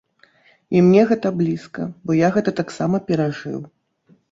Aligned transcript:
І 0.77 0.81
мне 0.85 1.03
гэта 1.11 1.31
блізка, 1.43 1.87
бо 2.09 2.17
я 2.21 2.33
гэта 2.39 2.57
таксама 2.63 3.03
перажыў. 3.13 3.59